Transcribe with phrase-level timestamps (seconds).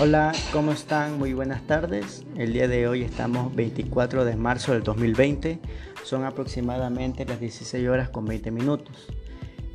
[0.00, 1.18] Hola, ¿cómo están?
[1.18, 2.22] Muy buenas tardes.
[2.36, 5.58] El día de hoy estamos 24 de marzo del 2020.
[6.04, 9.08] Son aproximadamente las 16 horas con 20 minutos.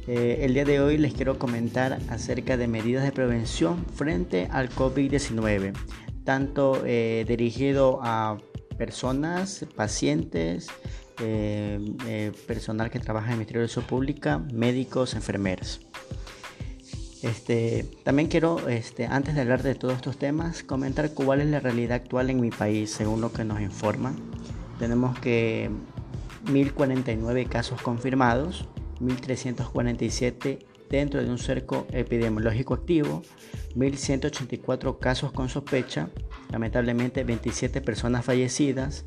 [0.08, 4.70] Eh, el día de hoy les quiero comentar acerca de medidas de prevención frente al
[4.70, 5.74] COVID-19,
[6.24, 8.38] tanto eh, dirigido a
[8.78, 10.70] personas, pacientes,
[11.20, 15.82] eh, personal que trabaja en el Ministerio de Salud Pública, médicos, enfermeras.
[17.24, 21.62] Este, también quiero, este, antes de hablar de todos estos temas, comentar cuál es la
[21.62, 24.18] realidad actual en mi país, según lo que nos informan.
[24.78, 25.72] Tenemos que
[26.48, 28.68] 1.049 casos confirmados,
[29.00, 33.22] 1.347 dentro de un cerco epidemiológico activo,
[33.78, 36.10] 1.184 casos con sospecha,
[36.52, 39.06] lamentablemente 27 personas fallecidas,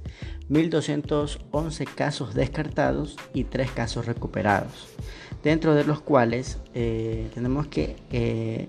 [0.49, 4.89] 1.211 casos descartados y 3 casos recuperados
[5.47, 8.69] dentro de los cuales eh, tenemos que eh,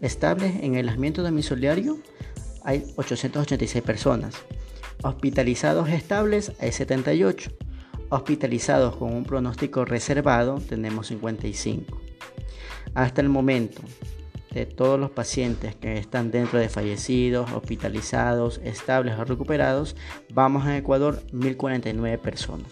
[0.00, 1.98] estables en el aislamiento domiciliario
[2.64, 4.34] hay 886 personas,
[5.04, 7.52] hospitalizados estables hay 78,
[8.08, 12.02] hospitalizados con un pronóstico reservado tenemos 55.
[12.94, 13.80] Hasta el momento,
[14.50, 19.94] de todos los pacientes que están dentro de fallecidos, hospitalizados, estables o recuperados,
[20.34, 22.66] vamos en Ecuador 1049 personas.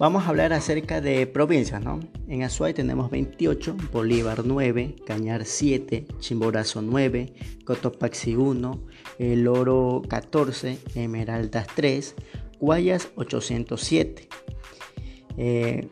[0.00, 2.00] Vamos a hablar acerca de provincias, ¿no?
[2.26, 7.34] En Azuay tenemos 28, Bolívar 9, Cañar 7, Chimborazo 9,
[7.66, 8.82] Cotopaxi 1,
[9.18, 12.14] El Oro 14, Esmeraldas 3,
[12.58, 14.26] Guayas 807,
[15.36, 15.90] eh,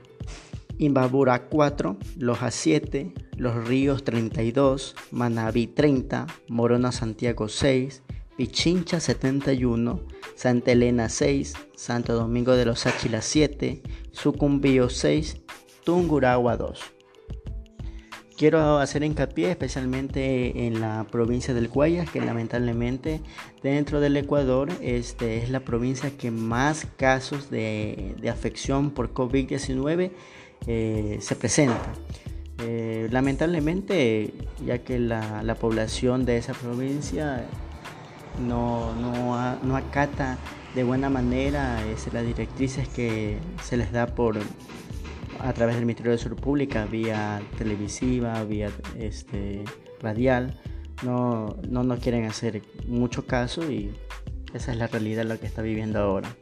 [0.78, 8.02] Imbabura 4, Loja 7, Los Ríos 32, Manabí 30, Morona Santiago 6,
[8.38, 10.00] Pichincha 71,
[10.38, 15.36] Santa Elena 6, Santo Domingo de los Áchilas 7, Sucumbío 6,
[15.82, 16.80] Tunguragua 2.
[18.36, 23.20] Quiero hacer hincapié especialmente en la provincia del Guayas, que lamentablemente
[23.64, 30.12] dentro del Ecuador este, es la provincia que más casos de, afección por COVID-19
[30.68, 31.92] eh, se presenta.
[32.62, 34.32] Eh, lamentablemente,
[34.64, 37.44] ya que la, la población de esa provincia
[38.38, 40.38] no, no, acata
[40.74, 44.38] de buena manera es, las directrices que se les da por
[45.40, 49.64] a través del Ministerio de Salud Pública, vía televisiva, vía este,
[50.00, 50.58] radial,
[51.04, 53.94] no, no quieren hacer mucho caso y
[54.54, 56.34] esa es la realidad lo que está viviendo ahora.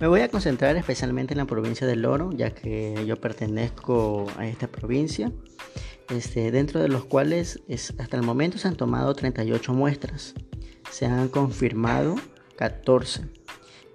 [0.00, 4.46] Me voy a concentrar especialmente en la provincia del Oro, ya que yo pertenezco a
[4.46, 5.32] esta provincia.
[6.10, 7.60] Este, dentro de los cuales
[7.98, 10.34] hasta el momento se han tomado 38 muestras.
[10.90, 12.16] Se han confirmado
[12.56, 13.22] 14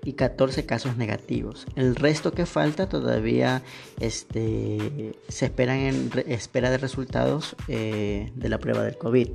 [0.04, 1.66] y 14 casos negativos.
[1.76, 3.62] El resto que falta todavía
[4.00, 9.30] este, se esperan en espera de resultados eh, de la prueba del COVID.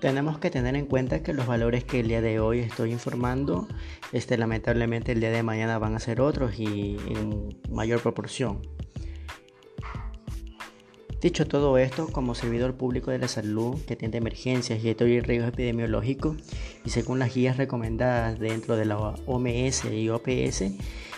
[0.00, 3.68] Tenemos que tener en cuenta que los valores que el día de hoy estoy informando,
[4.12, 8.62] este, lamentablemente el día de mañana van a ser otros y en mayor proporción.
[11.20, 15.50] Dicho todo esto, como servidor público de la salud que atiende emergencias y estoy riesgos
[15.50, 16.38] epidemiológicos
[16.82, 20.64] y según las guías recomendadas dentro de la OMS y OPS,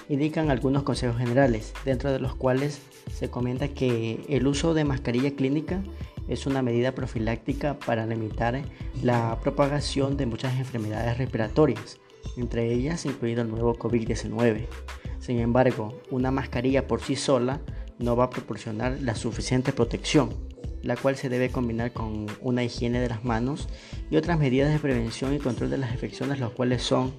[0.09, 2.81] indican algunos consejos generales, dentro de los cuales
[3.15, 5.85] se comenta que el uso de mascarilla clínica
[6.27, 8.61] es una medida profiláctica para limitar
[9.05, 12.01] la propagación de muchas enfermedades respiratorias,
[12.37, 14.67] entre ellas incluido el nuevo COVID-19.
[15.21, 17.61] Sin embargo, una mascarilla por sí sola
[18.03, 20.31] no va a proporcionar la suficiente protección,
[20.83, 23.69] la cual se debe combinar con una higiene de las manos
[24.11, 27.13] y otras medidas de prevención y control de las infecciones, las cuales son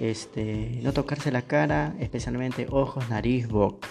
[0.00, 3.88] este, no tocarse la cara, especialmente ojos, nariz, boca.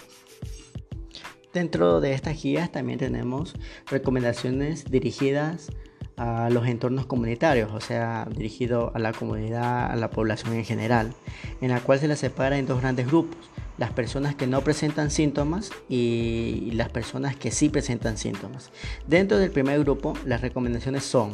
[1.52, 3.54] Dentro de estas guías también tenemos
[3.86, 5.85] recomendaciones dirigidas a
[6.16, 11.12] los entornos comunitarios, o sea, dirigido a la comunidad, a la población en general,
[11.60, 13.36] en la cual se la separa en dos grandes grupos
[13.78, 18.70] las personas que no presentan síntomas y las personas que sí presentan síntomas.
[19.06, 21.32] Dentro del primer grupo, las recomendaciones son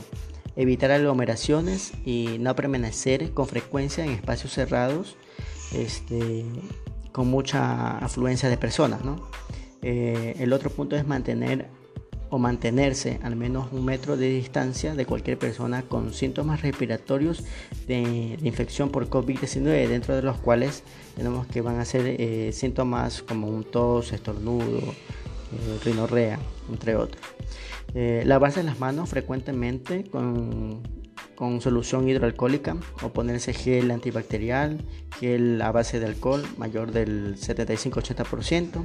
[0.56, 5.16] evitar aglomeraciones y no permanecer con frecuencia en espacios cerrados
[5.72, 6.44] este,
[7.12, 9.00] con mucha afluencia de personas.
[9.82, 11.68] Eh, el otro punto es mantener
[12.32, 17.44] o mantenerse al menos un metro de distancia de cualquier persona con síntomas respiratorios
[17.86, 20.82] de, infección por COVID-19, dentro de los cuales
[21.14, 26.38] tenemos que van a ser eh, síntomas como un tos, estornudo, eh, rinorrea,
[26.70, 27.22] entre otros.
[27.94, 30.80] Eh, lavarse las manos frecuentemente con
[31.42, 34.78] con solución hidroalcohólica o ponerse gel antibacterial,
[35.18, 38.84] gel a base de alcohol mayor del 75-80%,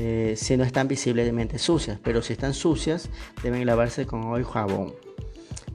[0.00, 3.10] eh, si no están visiblemente sucias, pero si están sucias
[3.42, 4.94] deben lavarse con agua y jabón.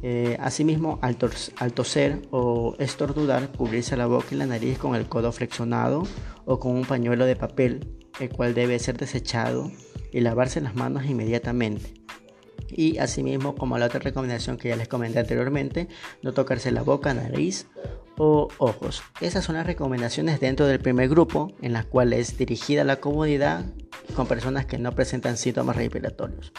[0.01, 5.33] Eh, asimismo, al, toser o estornudar, cubrirse la boca y la nariz con el codo
[5.33, 6.03] flexionado
[6.45, 7.85] o con un pañuelo de papel,
[8.21, 9.69] el cual debe ser desechado
[10.13, 11.93] y lavarse las manos inmediatamente.
[12.69, 15.89] Y asimismo, como la otra recomendación que ya les comenté anteriormente,
[16.21, 17.67] no tocarse la boca, nariz
[18.17, 19.03] o ojos.
[19.21, 23.65] Esas son las recomendaciones dentro del primer grupo, en las cuales dirigida la comunidad
[24.15, 26.51] con personas que no presentan síntomas respiratorios.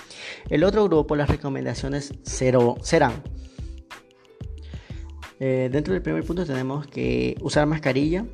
[0.49, 3.23] El otro grupo, las recomendaciones cero, serán.
[5.41, 8.25] Eh, dentro del primer punto tenemos que usar mascarilla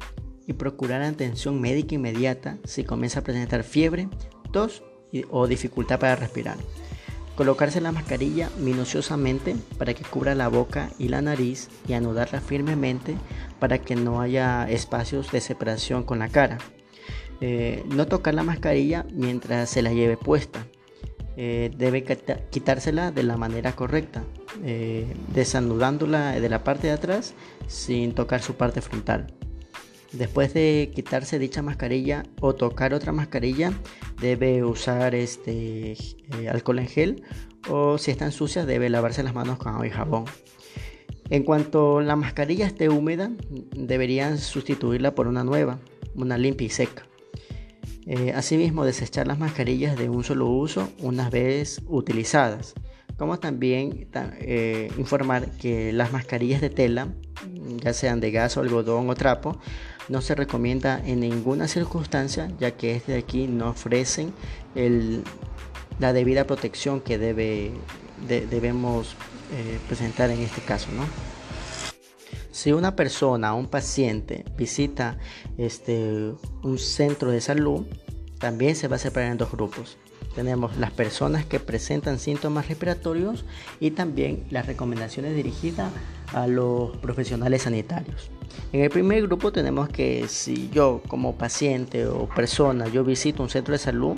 [0.47, 4.09] y procurar atención médica inmediata si comienza a presentar fiebre,
[4.53, 4.83] tos
[5.31, 6.57] o dificultad para respirar.
[7.41, 13.17] Colocarse la mascarilla minuciosamente para que cubra la boca y la nariz y anudarla firmemente
[13.59, 16.59] para que no haya espacios de separación con la cara.
[17.41, 20.67] Eh, no tocar la mascarilla mientras se la lleve puesta.
[21.39, 22.05] Eh, debe
[22.51, 24.23] quitársela de la manera correcta,
[24.63, 27.33] eh, desanudándola de la parte de atrás
[27.69, 29.29] sin tocar su parte frontal.
[30.13, 33.73] Después de quitarse dicha mascarilla o tocar otra mascarilla,
[34.21, 37.23] debe usar este, eh, alcohol en gel
[37.69, 40.25] o si están sucias debe lavarse las manos con agua y jabón.
[41.29, 43.31] En cuanto la mascarilla esté húmeda,
[43.77, 45.79] deberían sustituirla por una nueva,
[46.15, 47.07] una limpia y seca.
[48.07, 52.75] Eh, asimismo, desechar las mascarillas de un solo uso una vez utilizadas
[53.21, 54.09] como también
[54.41, 57.09] eh, informar que las mascarillas de tela,
[57.77, 59.61] ya sean de gas o algodón o trapo,
[60.11, 64.33] no se recomienda en ninguna circunstancia, ya que este de aquí no ofrecen
[66.01, 67.71] la debida protección que debe,
[68.27, 69.15] debemos
[69.53, 70.89] eh, presentar en este caso.
[70.91, 71.05] ¿no?
[72.51, 75.17] Si una persona, un paciente, visita
[75.57, 76.33] este,
[76.63, 77.87] un centro de salud,
[78.41, 79.97] también se va a separar en dos grupos.
[80.35, 83.45] Tenemos las personas que presentan síntomas respiratorios
[83.81, 85.91] y también las recomendaciones dirigidas
[86.33, 88.31] a los profesionales sanitarios.
[88.73, 93.51] En el primer grupo tenemos que si yo como paciente o persona yo visito un
[93.51, 94.17] centro de salud,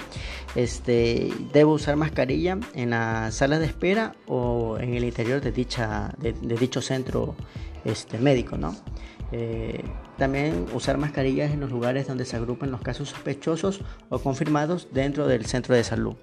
[0.54, 6.14] este, debo usar mascarilla en la sala de espera o en el interior de, dicha,
[6.18, 7.34] de, dicho centro
[7.84, 8.74] este, médico, ¿no?
[9.32, 9.82] Eh,
[10.18, 13.80] también usar mascarillas en los lugares donde se agrupan los casos sospechosos
[14.10, 16.16] o confirmados dentro del centro de salud.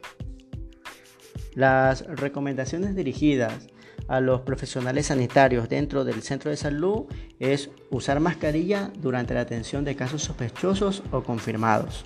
[1.56, 3.68] Las recomendaciones dirigidas
[4.08, 7.06] a los profesionales sanitarios dentro del centro de salud
[7.40, 12.06] es usar mascarilla durante la atención de casos sospechosos o confirmados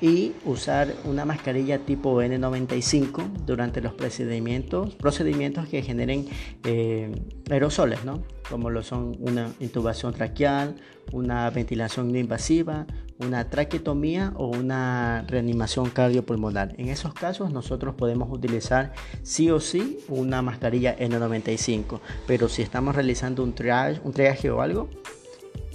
[0.00, 6.28] y usar una mascarilla tipo N95 durante los procedimientos, procedimientos que generen
[6.64, 7.10] eh,
[7.50, 8.22] aerosoles, ¿no?
[8.48, 10.76] como lo son una intubación traqueal,
[11.12, 12.86] una ventilación no invasiva,
[13.18, 16.74] una traquetomía o una reanimación cardiopulmonar.
[16.78, 18.92] En esos casos nosotros podemos utilizar
[19.22, 24.60] sí o sí una mascarilla N95, pero si estamos realizando un triage, un triaje o
[24.60, 24.88] algo,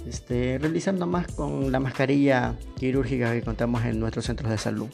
[0.06, 4.88] este, realizando más con la mascarilla quirúrgica que contamos en nuestros centros de salud.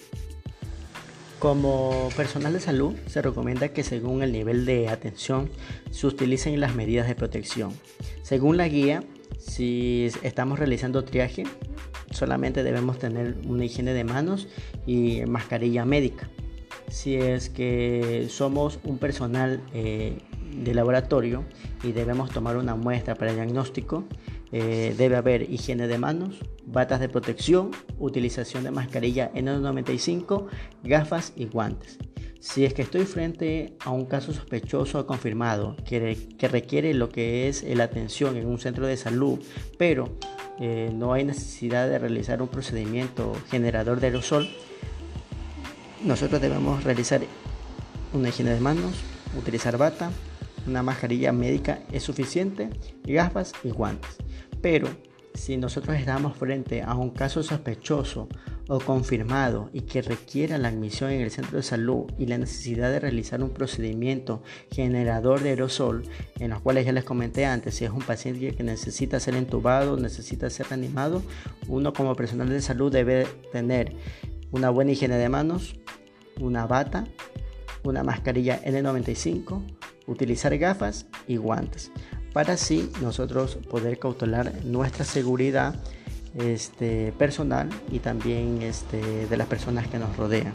[1.39, 5.49] Como personal de salud, se recomienda que según el nivel de atención
[5.91, 7.73] se utilicen las medidas de protección.
[8.23, 9.05] Según la guía,
[9.39, 11.45] si estamos realizando triaje,
[12.11, 14.49] solamente debemos tener una higiene de manos
[14.85, 16.29] y mascarilla médica.
[16.89, 20.19] Si es que somos un personal eh,
[20.65, 21.45] de laboratorio
[21.85, 24.05] y debemos tomar una muestra para el diagnóstico,
[24.53, 30.47] eh, debe haber higiene de manos, batas de protección, utilización de mascarilla N95,
[30.85, 31.99] gafas y guantes.
[32.41, 36.17] Si es que estoy frente a un caso sospechoso o confirmado que,
[36.49, 39.41] requiere lo que es la atención en un centro de salud,
[39.77, 40.17] pero
[40.61, 44.49] eh, no hay necesidad de realizar un procedimiento generador de aerosol,
[46.05, 47.21] nosotros debemos realizar
[48.13, 48.95] una higiene de manos,
[49.37, 50.13] utilizar bata,
[50.67, 52.71] una mascarilla médica es suficiente,
[53.05, 54.17] gafas y guantes.
[54.61, 54.89] Pero
[55.39, 58.29] si nosotros estamos frente a un caso sospechoso
[58.69, 62.91] o confirmado y que requiera la admisión en el centro de salud y la necesidad
[62.91, 66.03] de realizar un procedimiento generador de aerosol,
[66.39, 69.97] en los cuales ya les comenté antes, si es un paciente que necesita ser entubado,
[69.97, 71.23] necesita ser reanimado,
[71.69, 73.95] uno como personal de salud debe tener
[74.51, 75.77] una buena higiene de manos,
[76.41, 77.07] una bata,
[77.85, 79.78] una mascarilla N95,
[80.09, 81.93] utilizar gafas y guantes
[82.33, 85.75] para así nosotros poder cautelar nuestra seguridad
[86.35, 90.53] este, personal y también este, de las personas que nos rodean.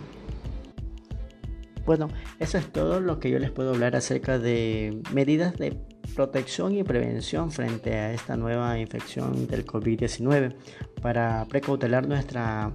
[1.85, 2.07] Bueno,
[2.39, 5.77] eso es todo lo que yo les puedo hablar acerca de medidas de
[6.15, 10.55] protección y prevención frente a esta nueva infección del COVID-19
[11.01, 12.71] para precautelar nuestra,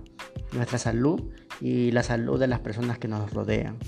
[0.53, 1.23] nuestra salud
[1.63, 3.79] y la salud de las personas que nos rodean.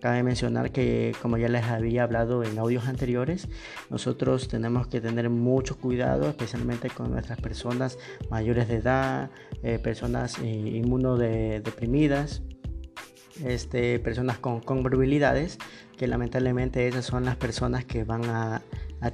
[0.00, 3.48] Cabe mencionar que, como ya les había hablado en audios anteriores,
[3.88, 7.98] nosotros tenemos que tener mucho cuidado, especialmente con nuestras personas
[8.30, 9.30] mayores de edad,
[9.62, 12.42] eh, personas eh, inmunodeprimidas,
[13.42, 15.58] este, personas con comorbilidades,
[15.96, 18.62] que lamentablemente esas son las personas que van a,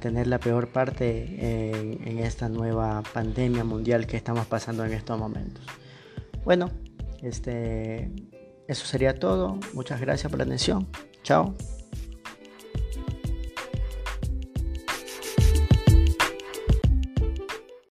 [0.01, 5.19] tener la peor parte en, en, esta nueva pandemia mundial que estamos pasando en estos
[5.19, 5.63] momentos.
[6.43, 6.71] Bueno,
[7.21, 8.11] este,
[8.73, 9.57] eso sería todo.
[9.73, 10.87] Muchas gracias por la atención.
[11.23, 11.55] Chao.